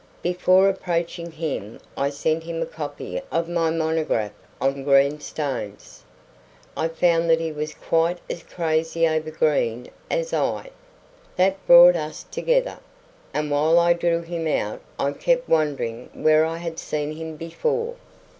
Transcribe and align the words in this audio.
Before 0.23 0.67
approaching 0.67 1.31
him 1.31 1.79
I 1.95 2.09
sent 2.09 2.41
him 2.45 2.59
a 2.59 2.65
copy 2.65 3.21
of 3.31 3.47
my 3.47 3.69
monograph 3.69 4.31
on 4.59 4.83
green 4.83 5.19
stones. 5.19 6.03
I 6.75 6.87
found 6.87 7.29
that 7.29 7.39
he 7.39 7.51
was 7.51 7.75
quite 7.75 8.17
as 8.27 8.41
crazy 8.41 9.07
over 9.07 9.29
green 9.29 9.89
as 10.09 10.33
I. 10.33 10.71
That 11.35 11.63
brought 11.67 11.95
us 11.95 12.23
together; 12.31 12.79
and 13.31 13.51
while 13.51 13.77
I 13.77 13.93
drew 13.93 14.23
him 14.23 14.47
out 14.47 14.81
I 14.97 15.11
kept 15.11 15.47
wondering 15.47 16.09
where 16.13 16.45
I 16.45 16.57
had 16.57 16.79
seen 16.79 17.11
him 17.11 17.35
before. 17.35 17.93